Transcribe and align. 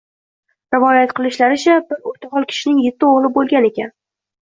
Rivoyat 0.75 1.11
qilishlaricha, 1.19 1.75
bir 1.91 2.09
o'rtahol 2.11 2.47
kishining 2.53 2.79
yetti 2.87 3.09
o'g'li 3.11 3.31
bo'lgan 3.37 3.69
ekan 3.71 3.93